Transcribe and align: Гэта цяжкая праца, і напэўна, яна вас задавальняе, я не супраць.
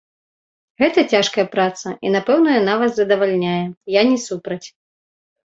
Гэта 0.83 1.03
цяжкая 1.15 1.45
праца, 1.57 1.93
і 2.07 2.11
напэўна, 2.15 2.49
яна 2.61 2.73
вас 2.85 2.91
задавальняе, 3.01 3.61
я 3.99 4.07
не 4.15 4.19
супраць. 4.27 4.63